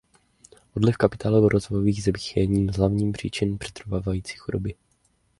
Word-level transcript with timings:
Odliv 0.75 0.97
kapitálu 0.97 1.41
v 1.45 1.47
rozvojových 1.47 2.03
zemích 2.03 2.37
je 2.37 2.43
jedním 2.43 2.69
z 2.71 2.77
hlavních 2.77 3.13
příčin 3.13 3.57
přetrvávající 3.57 4.37
chudoby. 4.37 4.75